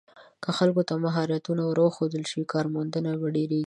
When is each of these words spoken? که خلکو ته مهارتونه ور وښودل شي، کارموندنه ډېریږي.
که 0.43 0.49
خلکو 0.57 0.81
ته 0.87 0.93
مهارتونه 1.05 1.63
ور 1.65 1.77
وښودل 1.81 2.23
شي، 2.31 2.41
کارموندنه 2.53 3.11
ډېریږي. 3.35 3.59